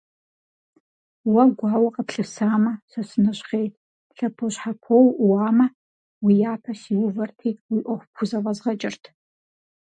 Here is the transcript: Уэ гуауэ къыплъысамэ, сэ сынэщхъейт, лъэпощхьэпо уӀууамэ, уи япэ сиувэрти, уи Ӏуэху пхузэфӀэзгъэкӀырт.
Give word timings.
Уэ 1.31 1.43
гуауэ 1.57 1.89
къыплъысамэ, 1.95 2.71
сэ 2.89 3.01
сынэщхъейт, 3.09 3.73
лъэпощхьэпо 4.15 4.93
уӀууамэ, 5.07 5.67
уи 6.23 6.33
япэ 6.51 6.71
сиувэрти, 6.81 7.51
уи 7.71 7.79
Ӏуэху 7.85 8.09
пхузэфӀэзгъэкӀырт. 8.11 9.03